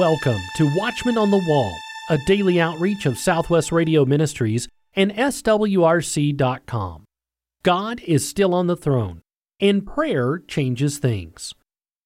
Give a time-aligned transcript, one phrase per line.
[0.00, 1.76] Welcome to Watchman on the Wall,
[2.08, 7.04] a daily outreach of Southwest Radio Ministries and SWRC.com.
[7.62, 9.20] God is still on the throne,
[9.60, 11.52] and prayer changes things.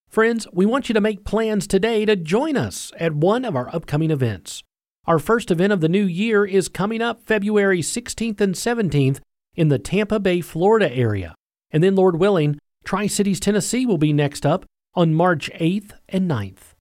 [0.08, 3.72] Friends, we want you to make plans today to join us at one of our
[3.72, 4.64] upcoming events.
[5.06, 9.20] Our first event of the new year is coming up February 16th and 17th
[9.54, 11.36] in the Tampa Bay, Florida area.
[11.70, 14.64] And then, Lord willing, Tri Cities, Tennessee will be next up
[14.96, 16.73] on March 8th and 9th.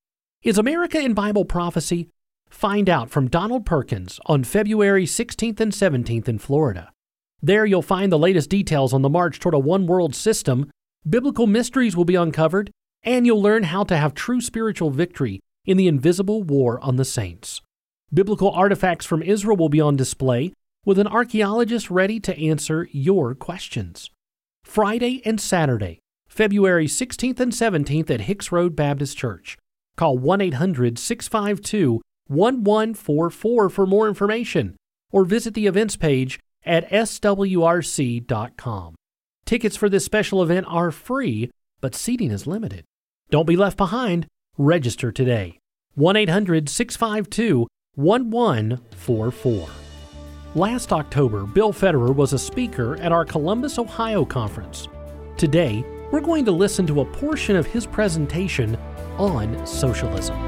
[0.44, 2.10] Is America in Bible prophecy?
[2.50, 6.92] Find out from Donald Perkins on February 16th and 17th in Florida.
[7.42, 10.70] There you'll find the latest details on the march toward a one world system,
[11.10, 12.72] biblical mysteries will be uncovered,
[13.04, 17.06] and you'll learn how to have true spiritual victory in the invisible war on the
[17.06, 17.62] saints.
[18.14, 20.52] Biblical artifacts from Israel will be on display
[20.84, 24.10] with an archaeologist ready to answer your questions.
[24.66, 29.58] Friday and Saturday, February 16th and 17th at Hicks Road Baptist Church.
[29.98, 34.76] Call 1 800 652 1144 for more information
[35.12, 38.26] or visit the events page at swrc.com.
[39.46, 42.86] Tickets for this special event are free, but seating is limited.
[43.30, 44.26] Don't be left behind.
[44.58, 45.60] Register today.
[45.96, 49.70] 1 800 652 1144.
[50.56, 54.88] Last October, Bill Federer was a speaker at our Columbus, Ohio conference.
[55.36, 55.84] Today,
[56.14, 58.76] we're going to listen to a portion of his presentation
[59.18, 60.40] on socialism.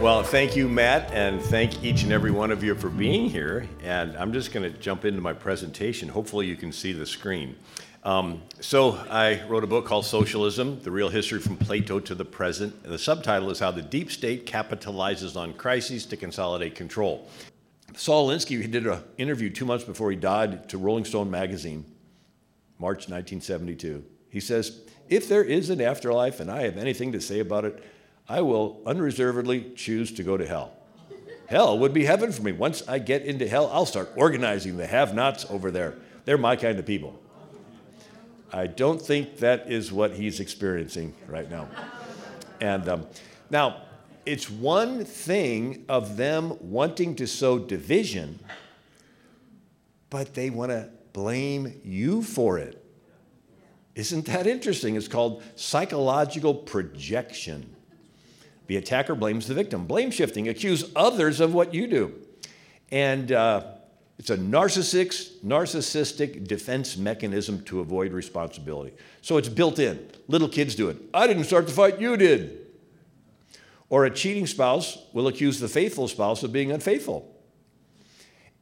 [0.00, 3.68] Well, thank you, Matt, and thank each and every one of you for being here.
[3.84, 6.08] And I'm just going to jump into my presentation.
[6.08, 7.54] Hopefully, you can see the screen.
[8.02, 12.24] Um, so, I wrote a book called Socialism The Real History from Plato to the
[12.24, 12.74] Present.
[12.82, 17.28] And the subtitle is How the Deep State Capitalizes on Crises to Consolidate Control.
[17.94, 21.84] Saul Alinsky did an interview two months before he died to Rolling Stone magazine,
[22.84, 24.04] March 1972.
[24.28, 27.82] He says, If there is an afterlife and I have anything to say about it,
[28.28, 30.74] I will unreservedly choose to go to hell.
[31.46, 32.52] hell would be heaven for me.
[32.52, 35.94] Once I get into hell, I'll start organizing the have nots over there.
[36.26, 37.18] They're my kind of people.
[38.52, 41.66] I don't think that is what he's experiencing right now.
[42.60, 43.06] And um,
[43.48, 43.80] now,
[44.26, 48.40] it's one thing of them wanting to sow division,
[50.10, 52.84] but they want to blame you for it.
[53.94, 54.96] Isn't that interesting?
[54.96, 57.74] It's called psychological projection.
[58.66, 59.86] The attacker blames the victim.
[59.86, 62.14] Blame shifting, accuse others of what you do.
[62.90, 63.64] And uh,
[64.18, 68.94] it's a narcissistic, narcissistic defense mechanism to avoid responsibility.
[69.22, 70.10] So it's built in.
[70.28, 70.96] Little kids do it.
[71.14, 72.58] I didn't start the fight, you did.
[73.88, 77.30] Or a cheating spouse will accuse the faithful spouse of being unfaithful.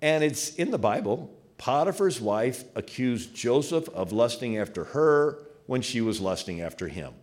[0.03, 1.33] And it's in the Bible.
[1.63, 7.15] Potiphar's wife accused Joseph of lusting after her when she was lusting after him.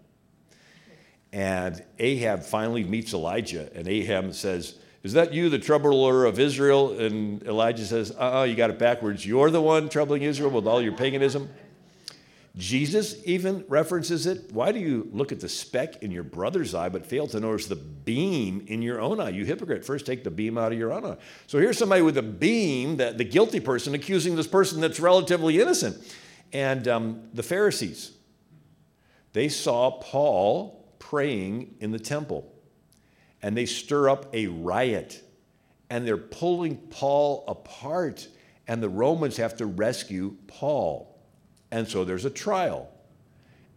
[1.34, 6.98] And Ahab finally meets Elijah, and Ahab says, Is that you, the troubler of Israel?
[6.98, 9.26] And Elijah says, Uh uh you got it backwards.
[9.26, 11.50] You're the one troubling Israel with all your paganism.
[12.60, 14.52] Jesus even references it.
[14.52, 17.68] Why do you look at the speck in your brother's eye but fail to notice
[17.68, 19.30] the beam in your own eye?
[19.30, 19.86] You hypocrite.
[19.86, 21.18] First take the beam out of your own eye.
[21.48, 25.62] So here's somebody with a beam, the, the guilty person, accusing this person that's relatively
[25.62, 25.98] innocent.
[26.52, 28.12] And um, the Pharisees,
[29.32, 32.54] they saw Paul praying in the temple
[33.42, 35.24] and they stir up a riot
[35.90, 38.28] and they're pulling Paul apart
[38.68, 41.09] and the Romans have to rescue Paul.
[41.72, 42.90] And so there's a trial.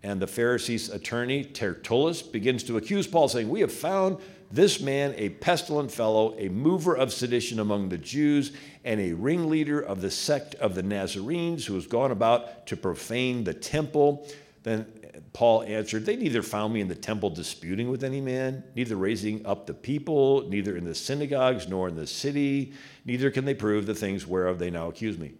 [0.02, 4.18] And the Pharisees' attorney, Tertullus, begins to accuse Paul, saying, We have found
[4.50, 8.52] this man a pestilent fellow, a mover of sedition among the Jews,
[8.84, 13.44] and a ringleader of the sect of the Nazarenes who has gone about to profane
[13.44, 14.28] the temple.
[14.62, 14.86] Then
[15.32, 19.46] Paul answered, They neither found me in the temple disputing with any man, neither raising
[19.46, 22.72] up the people, neither in the synagogues nor in the city,
[23.04, 25.32] neither can they prove the things whereof they now accuse me.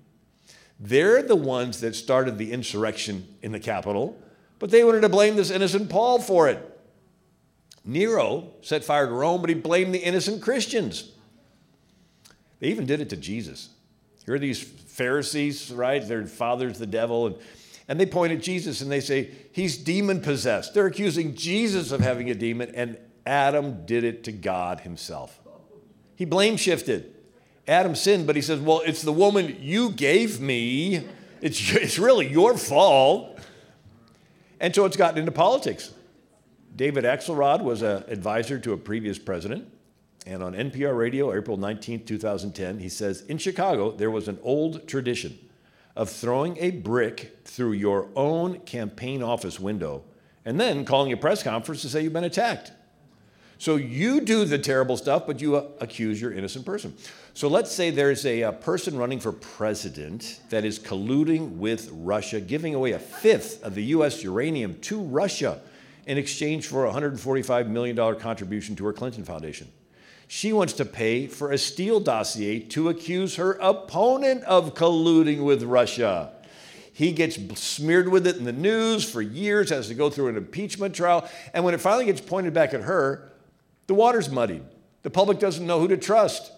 [0.82, 4.20] They're the ones that started the insurrection in the capital,
[4.58, 6.68] but they wanted to blame this innocent Paul for it.
[7.84, 11.12] Nero set fire to Rome, but he blamed the innocent Christians.
[12.58, 13.68] They even did it to Jesus.
[14.26, 16.06] Here are these Pharisees, right?
[16.06, 17.36] Their father's the devil, and,
[17.86, 20.74] and they point at Jesus and they say, He's demon possessed.
[20.74, 25.40] They're accusing Jesus of having a demon, and Adam did it to God himself.
[26.16, 27.11] He blame shifted.
[27.68, 31.06] Adam sinned, but he says, Well, it's the woman you gave me.
[31.40, 33.38] It's, it's really your fault.
[34.60, 35.92] And so it's gotten into politics.
[36.74, 39.68] David Axelrod was an advisor to a previous president.
[40.24, 44.86] And on NPR radio, April 19, 2010, he says, In Chicago, there was an old
[44.86, 45.38] tradition
[45.96, 50.04] of throwing a brick through your own campaign office window
[50.44, 52.72] and then calling a press conference to say you've been attacked.
[53.62, 56.96] So you do the terrible stuff, but you uh, accuse your innocent person.
[57.32, 62.40] So let's say there's a, a, person running for president that is colluding with Russia,
[62.40, 64.24] giving away a fifth of the U.S.
[64.24, 65.60] uranium to Russia
[66.06, 69.70] in exchange for a $145 million contribution to her Clinton Foundation.
[70.26, 75.62] She wants to pay for a Steele dossier to accuse her opponent of colluding with
[75.62, 76.32] Russia.
[76.92, 80.36] He gets smeared with it in the news for years, has to go through an
[80.36, 81.30] impeachment trial.
[81.54, 83.31] And when it finally gets pointed back at her,
[83.86, 84.62] the water's muddied.
[85.02, 86.52] The public doesn't know who to trust.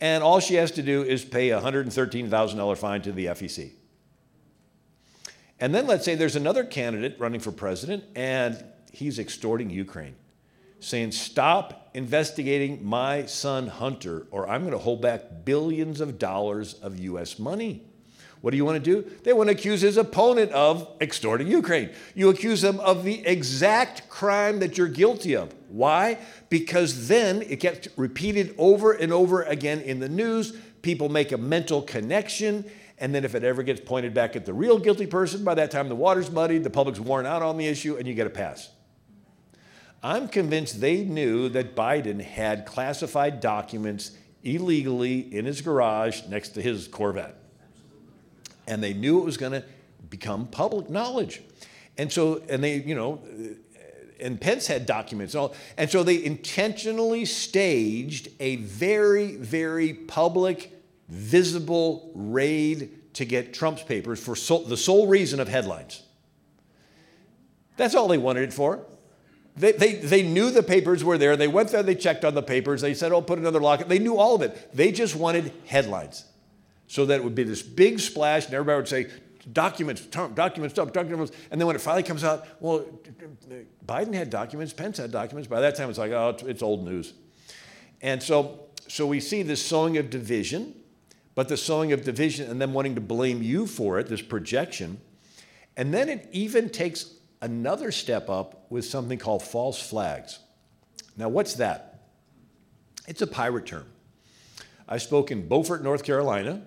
[0.00, 3.72] And all she has to do is pay a $113,000 fine to the FEC.
[5.58, 10.16] And then let's say there's another candidate running for president and he's extorting Ukraine,
[10.80, 16.74] saying, Stop investigating my son Hunter, or I'm going to hold back billions of dollars
[16.74, 17.84] of US money.
[18.40, 19.10] What do you want to do?
[19.22, 21.90] They want to accuse his opponent of extorting Ukraine.
[22.14, 25.54] You accuse them of the exact crime that you're guilty of.
[25.68, 26.18] Why?
[26.48, 30.56] Because then it gets repeated over and over again in the news.
[30.80, 32.64] People make a mental connection.
[32.96, 35.70] And then if it ever gets pointed back at the real guilty person, by that
[35.70, 38.30] time the water's muddied, the public's worn out on the issue, and you get a
[38.30, 38.70] pass.
[40.02, 46.62] I'm convinced they knew that Biden had classified documents illegally in his garage next to
[46.62, 47.36] his Corvette
[48.70, 49.64] and they knew it was going to
[50.08, 51.42] become public knowledge.
[51.98, 53.54] And so, and they, you know, uh,
[54.20, 60.72] and Pence had documents and all, and so they intentionally staged a very, very public,
[61.08, 66.02] visible raid to get Trump's papers for so, the sole reason of headlines.
[67.76, 68.86] That's all they wanted it for.
[69.56, 71.36] They, they, they knew the papers were there.
[71.36, 72.82] They went there, they checked on the papers.
[72.82, 73.88] They said, oh, put another lock.
[73.88, 74.70] They knew all of it.
[74.72, 76.24] They just wanted headlines
[76.90, 79.06] so that it would be this big splash, and everybody would say,
[79.52, 81.30] documents, Trump documents, Trump, documents.
[81.52, 82.84] And then when it finally comes out, well,
[83.86, 85.46] Biden had documents, Pence had documents.
[85.46, 87.12] By that time, it's like, oh, it's old news.
[88.02, 90.74] And so, so we see this sowing of division,
[91.36, 95.00] but the sowing of division and them wanting to blame you for it, this projection.
[95.76, 100.40] And then it even takes another step up with something called false flags.
[101.16, 102.00] Now, what's that?
[103.06, 103.86] It's a pirate term.
[104.88, 106.66] I spoke in Beaufort, North Carolina,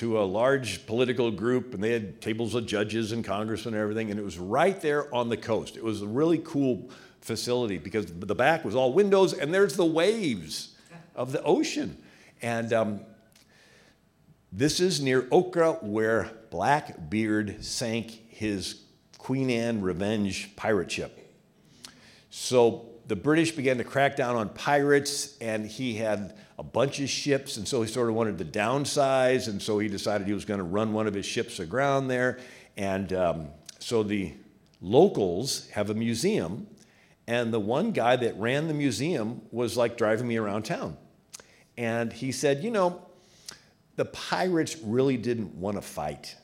[0.00, 4.10] to a large political group, and they had tables of judges and congressmen and everything,
[4.10, 5.76] and it was right there on the coast.
[5.76, 6.88] It was a really cool
[7.20, 10.74] facility because the back was all windows, and there's the waves
[11.14, 12.02] of the ocean.
[12.40, 13.00] And um,
[14.50, 18.80] this is near Okra, where Blackbeard sank his
[19.18, 21.30] Queen Anne Revenge pirate ship.
[22.30, 27.10] So the British began to crack down on pirates, and he had a bunch of
[27.10, 30.44] ships, and so he sort of wanted to downsize, and so he decided he was
[30.44, 32.38] going to run one of his ships aground there.
[32.76, 33.48] And um,
[33.80, 34.32] so the
[34.80, 36.68] locals have a museum,
[37.26, 40.96] and the one guy that ran the museum was like driving me around town.
[41.76, 43.04] And he said, You know,
[43.96, 46.36] the pirates really didn't want to fight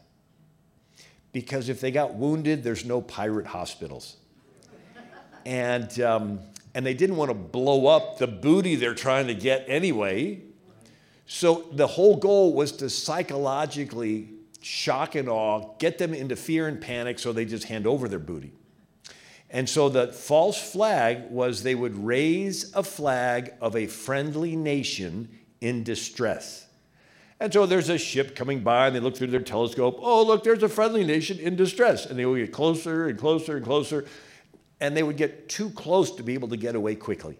[1.30, 4.16] because if they got wounded, there's no pirate hospitals.
[5.46, 6.40] And um,
[6.74, 10.42] and they didn't want to blow up the booty they're trying to get anyway.
[11.24, 14.28] So the whole goal was to psychologically
[14.60, 18.18] shock and awe, get them into fear and panic so they just hand over their
[18.18, 18.52] booty.
[19.48, 25.28] And so the false flag was they would raise a flag of a friendly nation
[25.62, 26.66] in distress.
[27.38, 29.98] And so there's a ship coming by, and they look through their telescope.
[30.00, 32.06] Oh, look, there's a friendly nation in distress.
[32.06, 34.04] And they will get closer and closer and closer
[34.80, 37.38] and they would get too close to be able to get away quickly.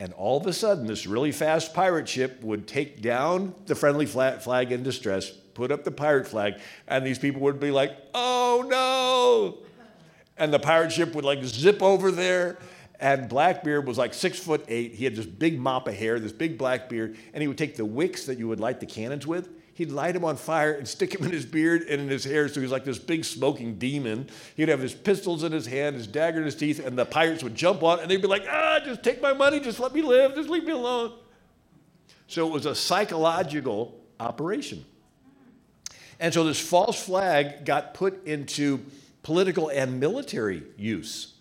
[0.00, 4.06] And all of a sudden, this really fast pirate ship would take down the friendly
[4.06, 8.64] flag in distress, put up the pirate flag, and these people would be like, oh
[8.68, 9.66] no!
[10.36, 12.58] And the pirate ship would like zip over there.
[13.00, 14.94] And Blackbeard was like six foot eight.
[14.94, 17.76] He had this big mop of hair, this big black beard, and he would take
[17.76, 20.88] the wicks that you would light the cannons with he'd light him on fire and
[20.88, 22.48] stick him in his beard and in his hair.
[22.48, 24.28] So he was like this big smoking demon.
[24.56, 27.44] He'd have his pistols in his hand, his dagger in his teeth, and the pirates
[27.44, 30.02] would jump on and they'd be like, ah, just take my money, just let me
[30.02, 31.12] live, just leave me alone.
[32.26, 34.84] So it was a psychological operation.
[36.18, 38.84] And so this false flag got put into
[39.22, 41.34] political and military use.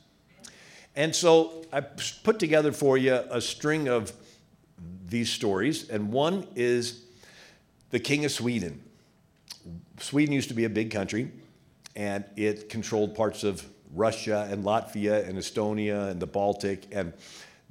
[0.96, 4.14] And so I put together for you a string of
[5.08, 7.07] these stories, and one is
[7.90, 8.82] the King of Sweden.
[10.00, 11.32] Sweden used to be a big country,
[11.96, 16.86] and it controlled parts of Russia and Latvia and Estonia and the Baltic.
[16.92, 17.14] And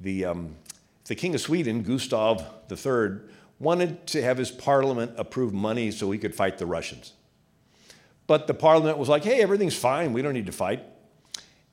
[0.01, 0.57] the, um,
[1.05, 3.21] the King of Sweden, Gustav III,
[3.59, 7.13] wanted to have his parliament approve money so he could fight the Russians.
[8.27, 10.13] But the parliament was like, hey, everything's fine.
[10.13, 10.83] We don't need to fight.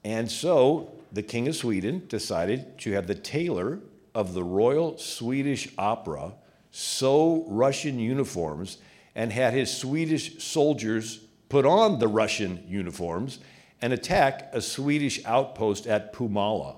[0.04, 3.80] And so the King of Sweden decided to have the tailor
[4.14, 6.34] of the Royal Swedish Opera
[6.74, 8.80] sew Russian uniforms
[9.15, 13.39] and had his Swedish soldiers put on the Russian uniforms
[13.80, 16.77] and attack a Swedish outpost at Puumala.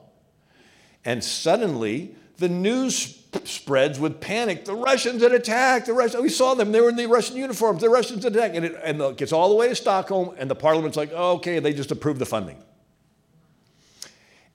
[1.06, 4.66] And suddenly, the news spreads with panic.
[4.66, 5.86] The Russians had attacked.
[5.86, 6.74] The Russians, oh, we saw them.
[6.74, 7.80] They were in the Russian uniforms.
[7.80, 8.56] The Russians had attacked.
[8.56, 11.36] And it, and it gets all the way to Stockholm, and the parliament's like, oh,
[11.36, 12.62] okay, they just approved the funding.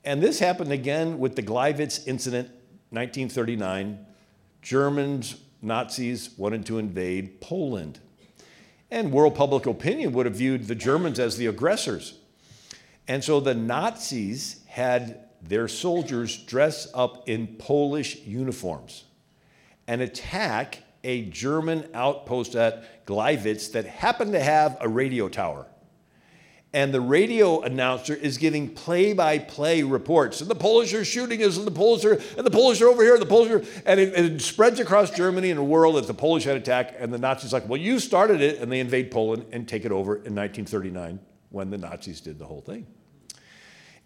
[0.04, 2.48] And this happened again with the Gleiwitz incident,
[2.90, 4.06] 1939.
[4.62, 7.98] Germans, Nazis wanted to invade Poland.
[8.90, 12.18] And world public opinion would have viewed the Germans as the aggressors.
[13.06, 19.04] And so the Nazis had their soldiers dress up in Polish uniforms
[19.86, 25.66] and attack a German outpost at Gleiwitz that happened to have a radio tower.
[26.72, 30.40] And the radio announcer is giving play by play reports.
[30.40, 33.02] And the Polish are shooting us, and the Polish are, and the Polish are over
[33.02, 36.06] here, and the Polish are, and it, it spreads across Germany and the world that
[36.06, 36.94] the Polish had attack.
[36.98, 39.90] And the Nazis like, well, you started it, and they invade Poland and take it
[39.90, 41.18] over in 1939
[41.50, 42.86] when the Nazis did the whole thing.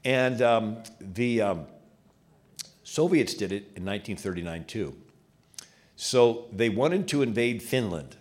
[0.04, 1.66] And um, the um,
[2.82, 4.96] Soviets did it in 1939 too.
[5.96, 8.16] So they wanted to invade Finland,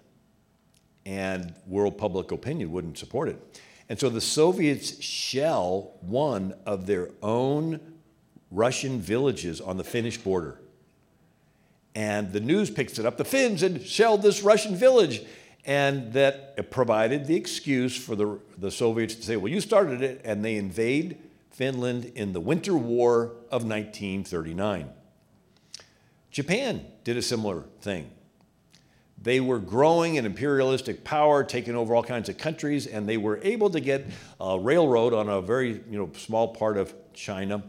[1.05, 3.61] and world public opinion wouldn't support it.
[3.89, 7.79] And so the Soviets shell one of their own
[8.49, 10.59] Russian villages on the Finnish border.
[11.95, 13.17] And the news picks it up.
[13.17, 15.21] The Finns had shelled this Russian village.
[15.65, 20.21] And that provided the excuse for the, the Soviets to say, well, you started it,
[20.25, 21.17] and they invade
[21.51, 24.89] Finland in the Winter War of 1939.
[26.31, 28.09] Japan did a similar thing.
[29.23, 33.39] They were growing an imperialistic power, taking over all kinds of countries, and they were
[33.41, 34.05] able to get
[34.39, 37.63] a railroad on a very you know, small part of China.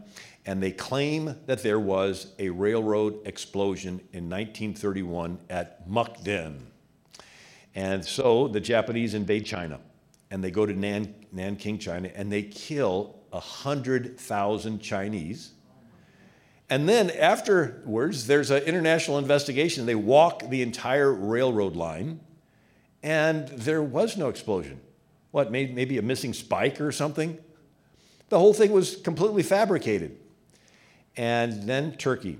[0.45, 6.59] And they claim that there was a railroad explosion in 1931 at Mukden.
[7.73, 9.79] And so the Japanese invade China,
[10.31, 15.53] and they go to Nan- Nanking, China, and they kill 100,000 Chinese.
[16.69, 19.85] And then afterwards, there's an international investigation.
[19.85, 22.19] They walk the entire railroad line,
[23.03, 24.79] and there was no explosion.
[25.31, 27.37] What, maybe a missing spike or something?
[28.29, 30.17] The whole thing was completely fabricated.
[31.17, 32.39] And then Turkey.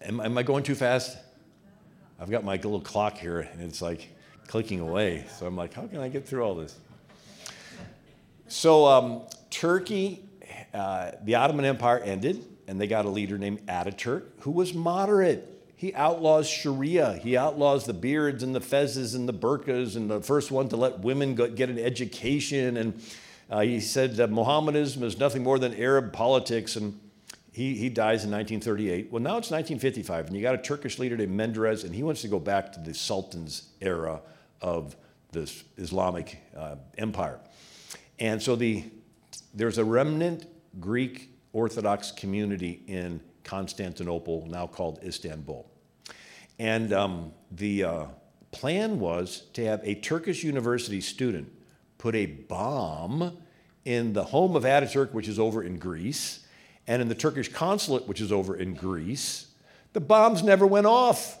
[0.00, 1.18] Am, am I going too fast?
[2.18, 4.08] I've got my little clock here, and it's like
[4.46, 5.26] clicking away.
[5.38, 6.76] So I'm like, how can I get through all this?
[8.48, 10.24] So um, Turkey,
[10.72, 15.50] uh, the Ottoman Empire ended, and they got a leader named Ataturk who was moderate.
[15.76, 17.14] He outlaws Sharia.
[17.14, 20.76] He outlaws the beards and the fezzes and the burqas, and the first one to
[20.76, 22.76] let women go, get an education.
[22.76, 23.02] And
[23.50, 26.76] uh, he said that Mohammedanism is nothing more than Arab politics.
[26.76, 26.98] And
[27.52, 29.12] he, he dies in 1938.
[29.12, 32.22] Well, now it's 1955, and you got a Turkish leader named Menderes, and he wants
[32.22, 34.20] to go back to the Sultan's era
[34.60, 34.96] of
[35.30, 37.38] this Islamic uh, empire.
[38.18, 38.84] And so the,
[39.52, 40.46] there's a remnant
[40.80, 45.66] Greek Orthodox community in Constantinople, now called Istanbul.
[46.58, 48.06] And um, the uh,
[48.50, 51.50] plan was to have a Turkish university student
[51.96, 53.38] put a bomb
[53.86, 56.46] in the home of Ataturk, which is over in Greece,
[56.86, 59.46] and in the Turkish consulate, which is over in Greece.
[59.94, 61.38] The bombs never went off.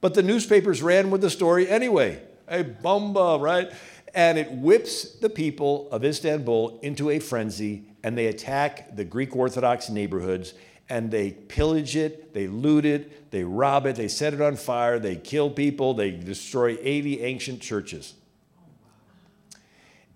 [0.00, 2.20] But the newspapers ran with the story anyway.
[2.48, 3.70] A bomba, right?
[4.14, 9.36] and it whips the people of Istanbul into a frenzy, and they attack the Greek
[9.36, 10.54] Orthodox neighborhoods,
[10.88, 14.98] and they pillage it, they loot it, they rob it, they set it on fire,
[14.98, 18.14] they kill people, they destroy 80 ancient churches.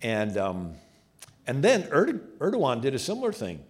[0.03, 0.75] And, um,
[1.47, 3.65] and then Erdogan did a similar thing.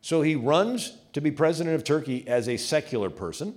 [0.00, 3.54] So he runs to be president of Turkey as a secular person.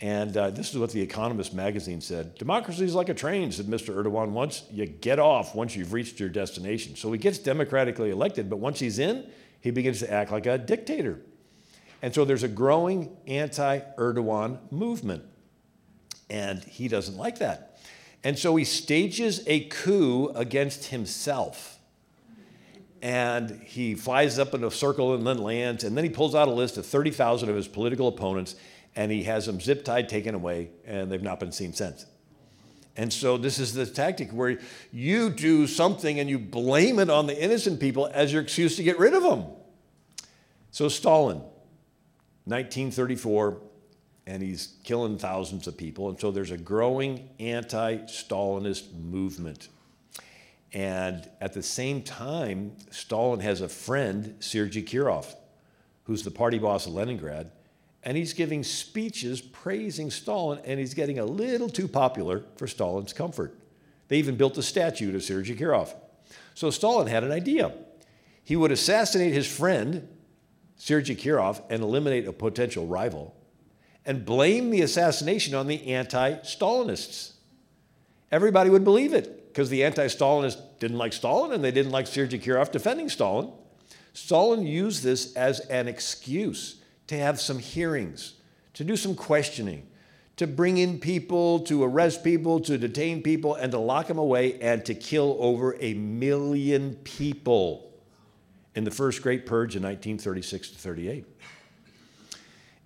[0.00, 2.34] And uh, this is what The Economist magazine said.
[2.36, 3.94] Democracy is like a train, said Mr.
[3.94, 4.30] Erdogan.
[4.30, 6.96] Once you get off, once you've reached your destination.
[6.96, 9.26] So he gets democratically elected, but once he's in,
[9.60, 11.20] he begins to act like a dictator.
[12.00, 15.24] And so there's a growing anti Erdogan movement.
[16.30, 17.78] And he doesn't like that.
[18.24, 21.78] And so he stages a coup against himself.
[23.02, 25.84] And he flies up in a circle and then lands.
[25.84, 28.56] And then he pulls out a list of 30,000 of his political opponents
[28.96, 32.06] and he has them zip tied, taken away, and they've not been seen since.
[32.96, 34.58] And so this is the tactic where
[34.92, 38.82] you do something and you blame it on the innocent people as your excuse to
[38.82, 39.44] get rid of them.
[40.70, 41.38] So Stalin,
[42.44, 43.60] 1934,
[44.26, 46.08] and he's killing thousands of people.
[46.08, 49.68] And so there's a growing anti Stalinist movement.
[50.72, 55.34] And at the same time, Stalin has a friend, Sergei Kirov,
[56.04, 57.50] who's the party boss of Leningrad,
[58.02, 63.12] and he's giving speeches praising Stalin, and he's getting a little too popular for Stalin's
[63.12, 63.58] comfort.
[64.08, 65.94] They even built a statue to Sergei Kirov.
[66.54, 67.72] So Stalin had an idea.
[68.42, 70.08] He would assassinate his friend,
[70.76, 73.36] Sergei Kirov, and eliminate a potential rival,
[74.06, 77.32] and blame the assassination on the anti Stalinists.
[78.32, 82.06] Everybody would believe it because the anti Stalinists didn't like Stalin and they didn't like
[82.06, 83.52] Sergei Kirov defending Stalin.
[84.14, 86.79] Stalin used this as an excuse
[87.10, 88.34] to have some hearings,
[88.72, 89.84] to do some questioning,
[90.36, 94.60] to bring in people, to arrest people, to detain people, and to lock them away
[94.60, 97.92] and to kill over a million people
[98.76, 101.24] in the first Great Purge in 1936 to 38.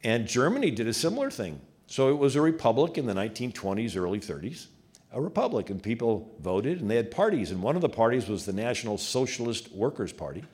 [0.02, 1.60] And Germany did a similar thing.
[1.86, 4.68] So it was a republic in the 1920s, early 30s,
[5.12, 7.50] a republic, and people voted and they had parties.
[7.50, 10.44] And one of the parties was the National Socialist Workers' Party,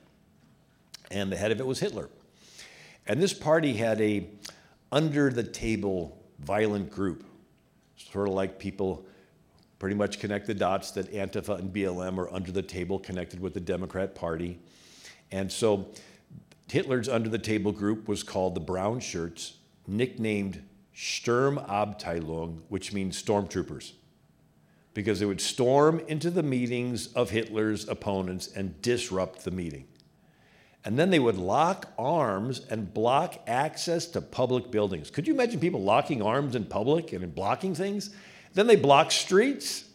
[1.09, 2.09] and the head of it was Hitler.
[3.07, 4.27] And this party had a
[4.91, 7.23] under the table violent group,
[7.95, 9.05] sort of like people
[9.79, 13.53] pretty much connect the dots that Antifa and BLM are under the table connected with
[13.53, 14.59] the Democrat Party.
[15.31, 15.87] And so
[16.69, 20.63] Hitler's under the table group was called the Brown Shirts, nicknamed
[20.95, 23.93] Sturmabteilung, which means stormtroopers,
[24.93, 29.87] because they would storm into the meetings of Hitler's opponents and disrupt the meeting.
[30.83, 35.11] And then they would lock arms and block access to public buildings.
[35.11, 38.09] Could you imagine people locking arms in public and blocking things?
[38.53, 39.85] Then they blocked streets.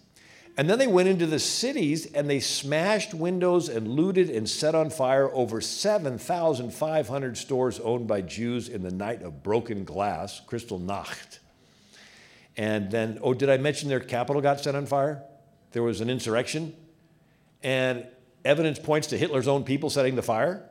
[0.57, 4.75] And then they went into the cities and they smashed windows and looted and set
[4.75, 11.41] on fire over 7,500 stores owned by Jews in the night of broken glass, Kristallnacht.
[12.57, 15.23] And then, oh, did I mention their capital got set on fire?
[15.73, 16.75] There was an insurrection.
[17.63, 18.07] And
[18.45, 20.63] evidence points to Hitler's own people setting the fire.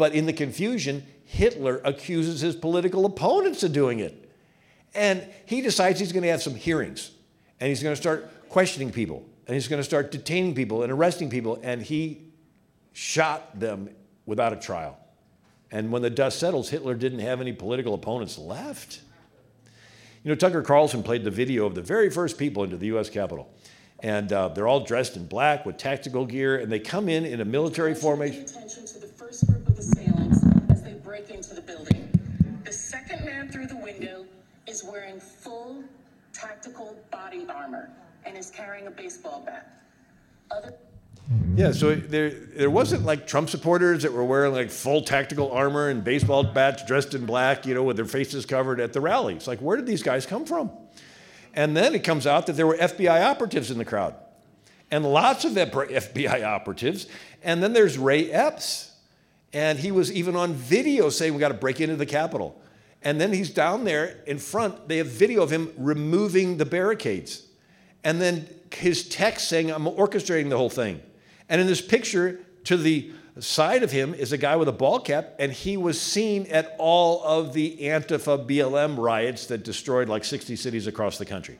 [0.00, 4.32] But in the confusion, Hitler accuses his political opponents of doing it.
[4.94, 7.10] And he decides he's going to have some hearings
[7.60, 10.90] and he's going to start questioning people and he's going to start detaining people and
[10.90, 11.60] arresting people.
[11.62, 12.32] And he
[12.94, 13.90] shot them
[14.24, 14.96] without a trial.
[15.70, 19.02] And when the dust settles, Hitler didn't have any political opponents left.
[20.24, 23.10] You know, Tucker Carlson played the video of the very first people into the US
[23.10, 23.52] Capitol.
[24.02, 27.42] And uh, they're all dressed in black with tactical gear, and they come in in
[27.42, 28.46] a military formation
[29.80, 32.08] assailants as they break into the building.
[32.64, 34.24] The second man through the window
[34.66, 35.82] is wearing full
[36.32, 37.90] tactical body armor
[38.24, 39.82] and is carrying a baseball bat.
[40.50, 40.74] Other
[41.54, 45.88] yeah, so there, there wasn't like Trump supporters that were wearing like full tactical armor
[45.88, 49.46] and baseball bats dressed in black, you know, with their faces covered at the rallies.
[49.46, 50.72] Like, where did these guys come from?
[51.54, 54.14] And then it comes out that there were FBI operatives in the crowd,
[54.90, 57.06] and lots of FBI operatives.
[57.42, 58.92] And then there's Ray Epps,
[59.52, 62.60] and he was even on video saying, We got to break into the Capitol.
[63.02, 64.88] And then he's down there in front.
[64.88, 67.46] They have video of him removing the barricades.
[68.04, 71.00] And then his text saying, I'm orchestrating the whole thing.
[71.48, 75.00] And in this picture, to the side of him is a guy with a ball
[75.00, 80.24] cap, and he was seen at all of the Antifa BLM riots that destroyed like
[80.24, 81.58] 60 cities across the country.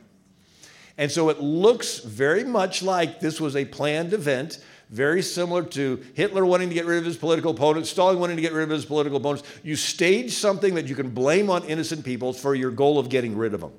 [0.99, 6.05] And so it looks very much like this was a planned event very similar to
[6.15, 8.71] Hitler wanting to get rid of his political opponents, Stalin wanting to get rid of
[8.71, 9.49] his political opponents.
[9.63, 13.37] You stage something that you can blame on innocent people for your goal of getting
[13.37, 13.73] rid of them.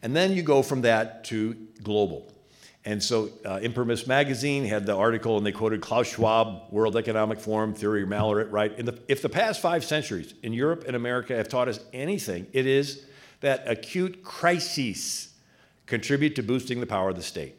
[0.00, 2.32] And then you go from that to global.
[2.84, 3.60] And so, uh,
[4.06, 8.74] magazine had the article, and they quoted Klaus Schwab, World Economic Forum, Thierry Malleret, right?
[8.76, 12.64] The, if the past five centuries in Europe and America have taught us anything, it
[12.64, 13.04] is
[13.40, 15.34] that acute crises
[15.86, 17.57] contribute to boosting the power of the state.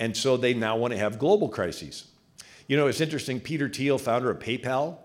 [0.00, 2.06] And so they now want to have global crises.
[2.66, 3.38] You know, it's interesting.
[3.38, 4.96] Peter Thiel, founder of PayPal,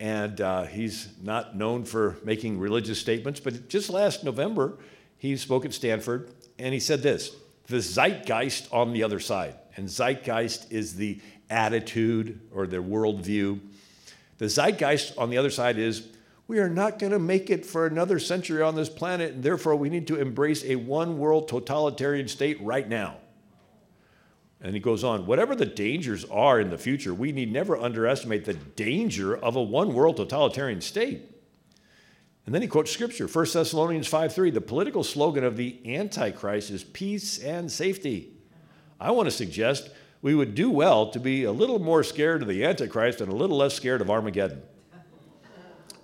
[0.00, 4.78] and uh, he's not known for making religious statements, but just last November,
[5.18, 9.54] he spoke at Stanford and he said this the zeitgeist on the other side.
[9.76, 13.60] And zeitgeist is the attitude or the worldview.
[14.38, 16.08] The zeitgeist on the other side is
[16.48, 19.74] we are not going to make it for another century on this planet, and therefore
[19.76, 23.16] we need to embrace a one world totalitarian state right now.
[24.60, 28.44] And he goes on, whatever the dangers are in the future, we need never underestimate
[28.44, 31.30] the danger of a one world totalitarian state.
[32.46, 34.50] And then he quotes scripture, 1 Thessalonians 5 3.
[34.50, 38.32] The political slogan of the Antichrist is peace and safety.
[39.00, 39.90] I want to suggest
[40.22, 43.34] we would do well to be a little more scared of the Antichrist and a
[43.36, 44.62] little less scared of Armageddon.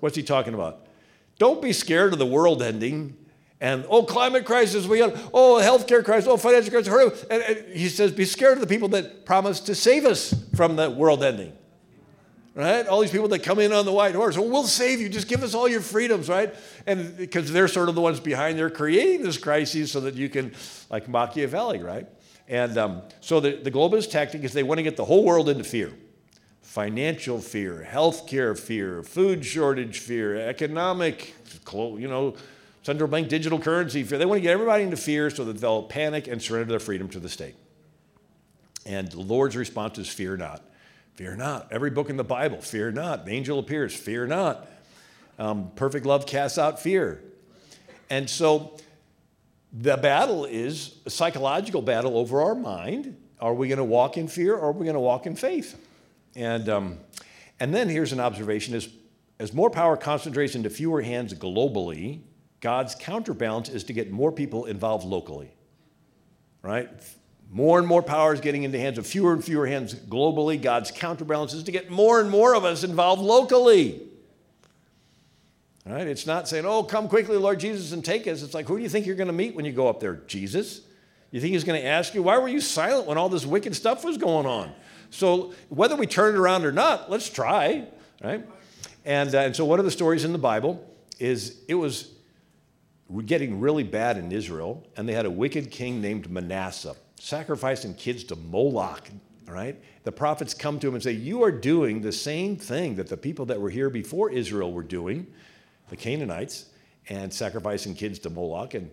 [0.01, 0.87] What's he talking about?
[1.39, 3.17] Don't be scared of the world ending
[3.63, 7.25] And oh, climate crisis, we got oh, healthcare crisis, oh, financial crisis.
[7.31, 10.75] And, and he says, be scared of the people that promise to save us from
[10.75, 11.53] the world ending.
[12.57, 12.85] Right?
[12.89, 15.29] All these people that come in on the white horse, oh, we'll save you, just
[15.29, 16.53] give us all your freedoms, right?
[16.89, 20.29] And because they're sort of the ones behind, they're creating this crisis so that you
[20.29, 20.53] can,
[20.91, 22.09] like Machiavelli, right?
[22.49, 25.49] And um, so the, the globalist tactic is they want to get the whole world
[25.49, 25.93] into fear
[26.63, 31.35] financial fear, healthcare fear, food shortage fear, economic,
[31.71, 32.35] you know,
[32.83, 34.19] central bank digital currency fear.
[34.19, 37.09] They want to get everybody into fear so that they'll panic and surrender their freedom
[37.11, 37.55] to the state.
[38.85, 40.63] And the Lord's response is fear not.
[41.15, 41.71] Fear not.
[41.71, 43.27] Every book in the Bible, fear not.
[43.27, 44.67] The angel appears, fear not.
[45.39, 47.23] Um, perfect love casts out fear.
[48.11, 48.77] And so
[49.73, 53.17] the battle is a psychological battle over our mind.
[53.41, 55.79] Are we going to walk in fear or are we going to walk in faith?
[56.35, 56.99] And, um,
[57.61, 58.89] and then here's an observation as,
[59.39, 62.21] as more power concentrates into fewer hands globally,
[62.63, 65.53] God's counterbalance is to get more people involved locally.
[66.63, 66.89] Right?
[67.51, 70.63] More and more power is getting into hands of fewer and fewer hands globally.
[70.63, 74.01] God's counterbalance is to get more and more of us involved locally.
[75.85, 76.07] Right?
[76.07, 78.43] It's not saying, oh, come quickly, Lord Jesus, and take us.
[78.43, 80.23] It's like, who do you think you're going to meet when you go up there?
[80.29, 80.83] Jesus?
[81.33, 83.75] You think he's going to ask you, why were you silent when all this wicked
[83.75, 84.73] stuff was going on?
[85.11, 87.89] So whether we turn it around or not, let's try,
[88.23, 88.47] right?
[89.05, 92.13] And, uh, and so one of the stories in the Bible is it was
[93.21, 98.25] getting really bad in Israel, and they had a wicked king named Manasseh, sacrificing kids
[98.25, 99.11] to Moloch,
[99.47, 99.79] right?
[100.05, 103.17] The prophets come to him and say, You are doing the same thing that the
[103.19, 105.27] people that were here before Israel were doing,
[105.91, 106.71] the Canaanites,
[107.11, 108.73] and sacrificing kids to Moloch.
[108.73, 108.91] And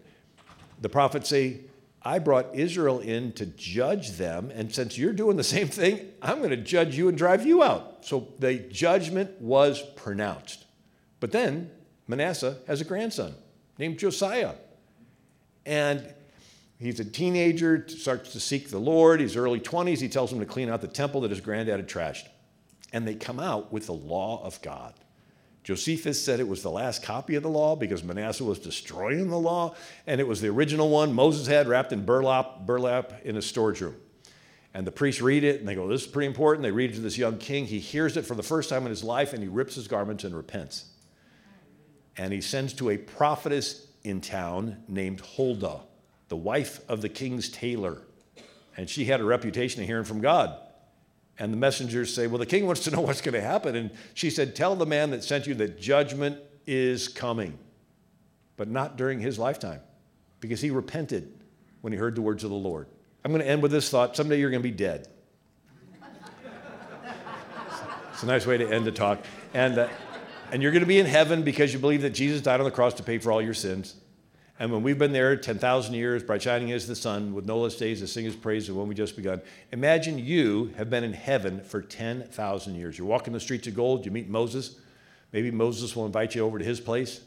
[0.82, 1.62] the prophets say,
[2.01, 6.39] I brought Israel in to judge them, and since you're doing the same thing, I'm
[6.39, 8.05] going to judge you and drive you out.
[8.05, 10.65] So the judgment was pronounced.
[11.21, 11.71] But then
[12.08, 13.36] Manasseh has a grandson
[13.79, 14.53] named Josiah.
[15.65, 16.13] And
[16.77, 19.21] he's a teenager, starts to seek the Lord.
[19.21, 19.99] He's early 20s.
[19.99, 22.27] He tells him to clean out the temple that his granddad had trashed.
[22.93, 24.93] And they come out with the law of God.
[25.63, 29.37] Josephus said it was the last copy of the law because Manasseh was destroying the
[29.37, 29.75] law,
[30.07, 33.81] and it was the original one Moses had wrapped in burlap, burlap in a storage
[33.81, 33.95] room.
[34.73, 36.63] And the priests read it, and they go, This is pretty important.
[36.63, 37.65] They read it to this young king.
[37.65, 40.23] He hears it for the first time in his life, and he rips his garments
[40.23, 40.85] and repents.
[42.17, 45.81] And he sends to a prophetess in town named Huldah,
[46.27, 48.01] the wife of the king's tailor.
[48.77, 50.57] And she had a reputation of hearing from God.
[51.37, 53.75] And the messengers say, Well, the king wants to know what's going to happen.
[53.75, 57.57] And she said, Tell the man that sent you that judgment is coming,
[58.57, 59.81] but not during his lifetime,
[60.39, 61.33] because he repented
[61.81, 62.87] when he heard the words of the Lord.
[63.23, 65.07] I'm going to end with this thought someday you're going to be dead.
[68.13, 69.19] it's a nice way to end the talk.
[69.53, 69.87] And, uh,
[70.51, 72.71] and you're going to be in heaven because you believe that Jesus died on the
[72.71, 73.95] cross to pay for all your sins.
[74.59, 77.75] And when we've been there 10,000 years, bright shining as the sun, with no less
[77.75, 81.13] days to sing his praise than when we just begun, imagine you have been in
[81.13, 82.97] heaven for 10,000 years.
[82.97, 84.75] You're walking the streets of gold, you meet Moses.
[85.31, 87.21] Maybe Moses will invite you over to his place.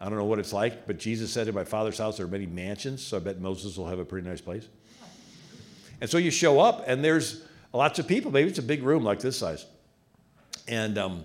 [0.00, 2.28] I don't know what it's like, but Jesus said in my father's house there are
[2.28, 4.66] many mansions, so I bet Moses will have a pretty nice place.
[6.00, 7.42] And so you show up, and there's
[7.72, 8.30] lots of people.
[8.30, 9.64] Maybe it's a big room like this size.
[10.68, 11.24] And um,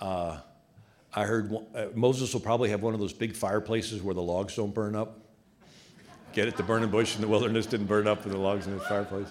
[0.00, 0.38] uh,
[1.12, 4.56] I heard uh, Moses will probably have one of those big fireplaces where the logs
[4.56, 5.18] don't burn up.
[6.32, 6.56] Get it?
[6.56, 9.26] The burning bush in the wilderness didn't burn up in the logs in the fireplace.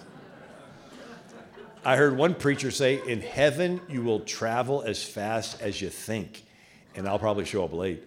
[1.86, 6.44] I heard one preacher say, In heaven, you will travel as fast as you think,
[6.96, 8.04] and I'll probably show up late.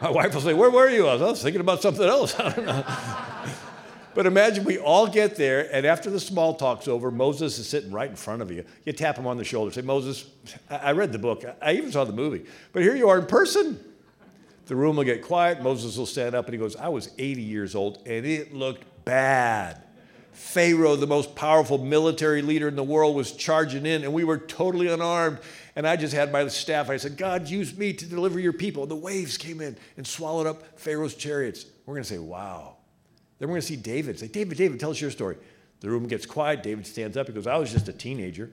[0.00, 1.06] My wife will say, Where were you?
[1.06, 2.34] I was, I was thinking about something else.
[2.40, 2.84] I don't know.
[4.14, 7.90] But imagine we all get there, and after the small talk's over, Moses is sitting
[7.90, 8.64] right in front of you.
[8.84, 10.26] You tap him on the shoulder, say, Moses,
[10.70, 13.78] I read the book, I even saw the movie, but here you are in person.
[14.66, 15.62] The room will get quiet.
[15.62, 18.84] Moses will stand up and he goes, I was 80 years old, and it looked
[19.04, 19.82] bad.
[20.32, 24.38] Pharaoh, the most powerful military leader in the world, was charging in, and we were
[24.38, 25.38] totally unarmed.
[25.76, 26.90] And I just had my staff.
[26.90, 28.86] I said, God, use me to deliver your people.
[28.86, 31.66] The waves came in and swallowed up Pharaoh's chariots.
[31.86, 32.76] We're going to say, wow.
[33.38, 34.18] Then we're going to see David.
[34.18, 35.36] Say, David, David, tell us your story.
[35.80, 36.62] The room gets quiet.
[36.62, 37.26] David stands up.
[37.26, 38.50] He goes, I was just a teenager.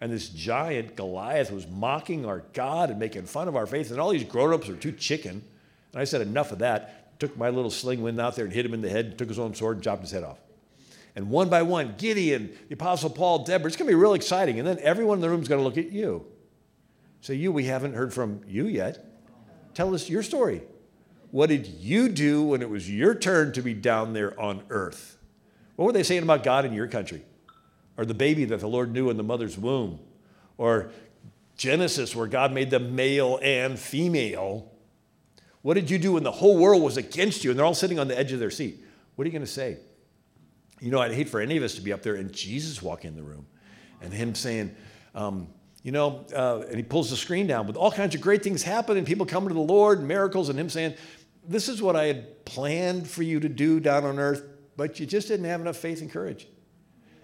[0.00, 3.90] And this giant Goliath was mocking our God and making fun of our faith.
[3.90, 5.42] And all these grown ups are too chicken.
[5.92, 7.18] And I said, enough of that.
[7.18, 9.40] Took my little sling, went out there and hit him in the head, took his
[9.40, 10.38] own sword and chopped his head off.
[11.16, 14.60] And one by one, Gideon, the Apostle Paul, Deborah, it's going to be real exciting.
[14.60, 16.24] And then everyone in the room is going to look at you.
[17.22, 19.04] Say, you, we haven't heard from you yet.
[19.74, 20.62] Tell us your story.
[21.30, 25.18] What did you do when it was your turn to be down there on earth?
[25.76, 27.22] What were they saying about God in your country?
[27.96, 30.00] Or the baby that the Lord knew in the mother's womb?
[30.56, 30.90] Or
[31.56, 34.72] Genesis, where God made them male and female?
[35.62, 37.98] What did you do when the whole world was against you and they're all sitting
[37.98, 38.82] on the edge of their seat?
[39.16, 39.78] What are you going to say?
[40.80, 43.04] You know, I'd hate for any of us to be up there and Jesus walk
[43.04, 43.46] in the room
[44.00, 44.74] and him saying,
[45.14, 45.48] um,
[45.82, 48.62] you know, uh, and he pulls the screen down with all kinds of great things
[48.62, 50.94] happening, people coming to the Lord, miracles, and him saying,
[51.48, 54.44] This is what I had planned for you to do down on earth,
[54.76, 56.46] but you just didn't have enough faith and courage.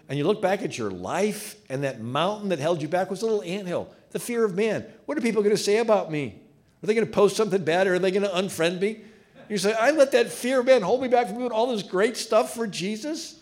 [0.09, 3.21] And you look back at your life, and that mountain that held you back was
[3.21, 4.85] a little anthill, the fear of man.
[5.05, 6.41] What are people going to say about me?
[6.83, 9.01] Are they going to post something bad or are they going to unfriend me?
[9.47, 11.83] You say, I let that fear of man hold me back from doing all this
[11.83, 13.39] great stuff for Jesus.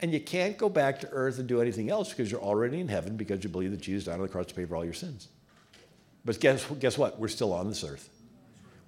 [0.00, 2.88] And you can't go back to earth and do anything else because you're already in
[2.88, 4.92] heaven because you believe that Jesus died on the cross to pay for all your
[4.92, 5.28] sins.
[6.24, 7.18] But guess, guess what?
[7.18, 8.10] We're still on this earth.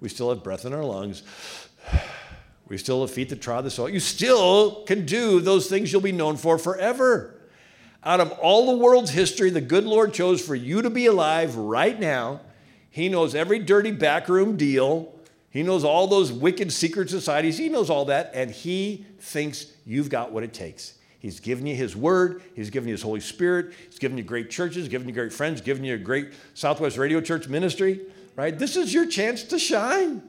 [0.01, 1.23] We still have breath in our lungs.
[2.67, 3.89] We still have feet that trod the soil.
[3.89, 7.35] You still can do those things you'll be known for forever.
[8.03, 11.55] Out of all the world's history, the good Lord chose for you to be alive
[11.55, 12.41] right now.
[12.89, 15.13] He knows every dirty backroom deal.
[15.49, 17.57] He knows all those wicked secret societies.
[17.57, 20.93] He knows all that, and He thinks you've got what it takes.
[21.17, 22.41] He's given you His Word.
[22.55, 23.73] He's given you His Holy Spirit.
[23.89, 27.19] He's given you great churches, given you great friends, given you a great Southwest Radio
[27.19, 27.99] Church ministry,
[28.35, 28.57] right?
[28.57, 30.21] This is your chance to shine,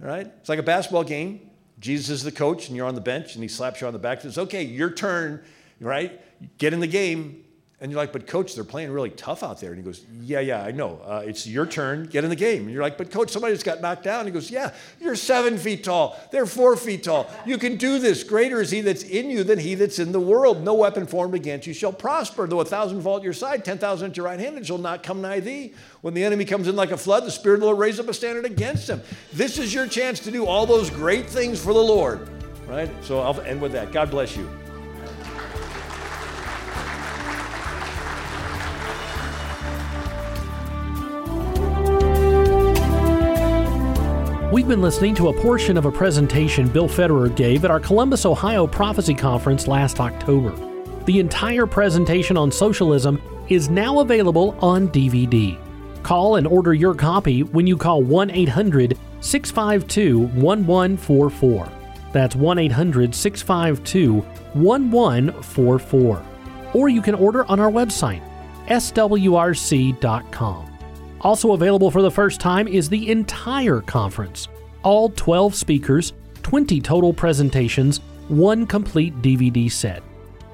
[0.00, 0.26] right?
[0.40, 1.50] It's like a basketball game.
[1.80, 3.98] Jesus is the coach, and you're on the bench, and He slaps you on the
[3.98, 5.42] back and says, okay, your turn,
[5.80, 6.20] right?
[6.58, 7.44] Get in the game.
[7.80, 9.70] And you're like, but coach, they're playing really tough out there.
[9.70, 11.00] And he goes, yeah, yeah, I know.
[11.04, 12.06] Uh, it's your turn.
[12.06, 12.62] Get in the game.
[12.62, 14.20] And you're like, but coach, somebody just got knocked down.
[14.20, 16.18] And he goes, yeah, you're seven feet tall.
[16.32, 17.30] They're four feet tall.
[17.46, 18.24] You can do this.
[18.24, 20.64] Greater is he that's in you than he that's in the world.
[20.64, 22.48] No weapon formed against you shall prosper.
[22.48, 25.04] Though a thousand fall at your side, 10,000 at your right hand, it shall not
[25.04, 25.72] come nigh thee.
[26.00, 28.08] When the enemy comes in like a flood, the Spirit of the Lord raises up
[28.08, 29.00] a standard against him.
[29.32, 32.28] This is your chance to do all those great things for the Lord,
[32.66, 32.90] right?
[33.04, 33.92] So I'll end with that.
[33.92, 34.48] God bless you.
[44.58, 48.26] We've been listening to a portion of a presentation Bill Federer gave at our Columbus,
[48.26, 50.52] Ohio Prophecy Conference last October.
[51.04, 55.56] The entire presentation on socialism is now available on DVD.
[56.02, 61.68] Call and order your copy when you call 1 800 652 1144.
[62.12, 64.14] That's 1 800 652
[64.54, 66.22] 1144.
[66.74, 68.22] Or you can order on our website,
[68.66, 70.67] swrc.com.
[71.20, 74.48] Also available for the first time is the entire conference.
[74.82, 80.02] All 12 speakers, 20 total presentations, one complete DVD set.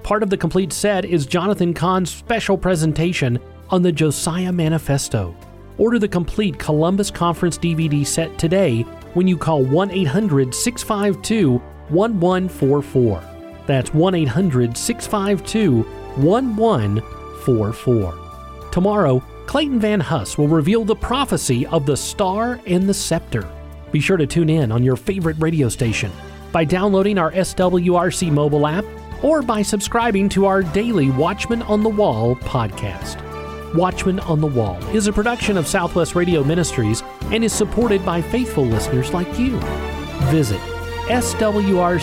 [0.02, 3.38] Part of the complete set is Jonathan Cahn's special presentation
[3.70, 5.34] on the Josiah Manifesto.
[5.76, 8.82] Order the complete Columbus Conference DVD set today
[9.14, 13.22] when you call 1 800 652 1144.
[13.66, 18.68] That's 1 800 652 1144.
[18.70, 23.48] Tomorrow, Clayton Van Huss will reveal the prophecy of the star and the scepter.
[23.92, 26.10] Be sure to tune in on your favorite radio station
[26.50, 28.84] by downloading our SWRC mobile app
[29.22, 33.20] or by subscribing to our daily Watchman on the Wall podcast.
[33.74, 38.22] Watchman on the Wall is a production of Southwest Radio Ministries and is supported by
[38.22, 39.58] faithful listeners like you.
[40.30, 40.60] Visit
[41.08, 42.00] swrc.com.